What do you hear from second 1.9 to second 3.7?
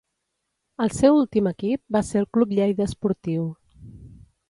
va ser el Club Lleida Esportiu.